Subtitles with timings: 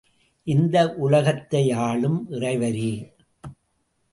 [0.47, 0.95] இந்த
[1.01, 2.91] உலகத்தையாளும் இறைவரே!